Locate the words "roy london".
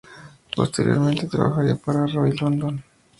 2.07-2.83